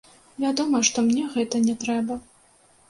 Вядома, 0.45 0.81
што 0.91 1.03
мне 1.11 1.29
гэта 1.37 1.63
не 1.69 1.79
трэба. 1.87 2.23